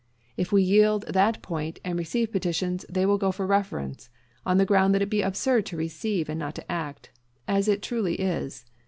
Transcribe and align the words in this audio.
If 0.35 0.51
we 0.51 0.63
yield 0.63 1.05
that 1.09 1.43
point 1.43 1.77
and 1.85 1.99
receive 1.99 2.31
petitions, 2.31 2.85
they 2.89 3.05
will 3.05 3.19
go 3.19 3.31
for 3.31 3.45
reference, 3.45 4.09
on 4.47 4.57
the 4.57 4.65
ground 4.65 4.95
that 4.95 5.01
it 5.03 5.13
is 5.13 5.23
absurd 5.23 5.67
to 5.67 5.77
receive 5.77 6.27
and 6.27 6.39
not 6.39 6.55
to 6.55 6.71
act 6.71 7.11
as 7.47 7.67
it 7.67 7.83
truly 7.83 8.15
is. 8.15 8.65